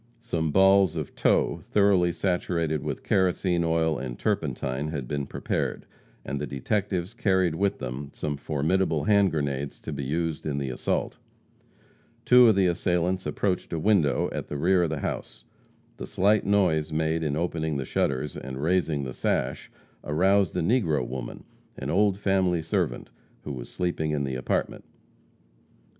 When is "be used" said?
9.93-10.47